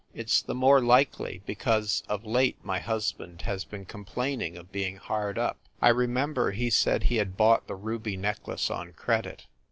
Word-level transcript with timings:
It 0.15 0.29
s 0.29 0.41
the 0.41 0.55
more 0.55 0.81
likely, 0.81 1.43
because 1.45 2.01
of 2.09 2.25
late 2.25 2.57
my 2.63 2.79
husband 2.79 3.43
has 3.43 3.63
been 3.65 3.85
complaining 3.85 4.57
of 4.57 4.71
being 4.71 4.95
hard 4.95 5.37
up 5.37 5.59
I 5.79 5.89
remember 5.89 6.49
he 6.53 6.71
said 6.71 7.03
he 7.03 7.17
had 7.17 7.37
bought 7.37 7.67
the 7.67 7.75
ruby 7.75 8.17
necklace 8.17 8.71
on 8.71 8.93
credit. 8.93 9.45